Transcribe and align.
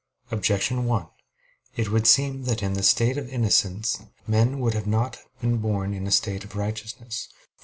Objection 0.31 0.85
1: 0.85 1.07
It 1.75 1.91
would 1.91 2.07
seem 2.07 2.45
that 2.45 2.63
in 2.63 2.73
the 2.73 2.81
state 2.81 3.19
of 3.19 3.29
innocence 3.29 3.99
men 4.25 4.59
would 4.59 4.73
not 4.87 5.17
have 5.17 5.27
been 5.41 5.57
born 5.57 5.93
in 5.93 6.07
a 6.07 6.11
state 6.11 6.43
of 6.43 6.55
righteousness. 6.55 7.27